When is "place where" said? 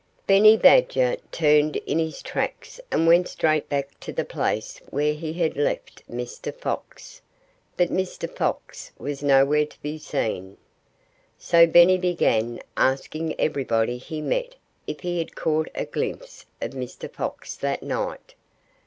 4.25-5.13